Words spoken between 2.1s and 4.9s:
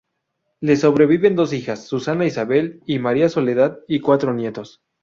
Isabel y María Soledad, y cuatro nietos.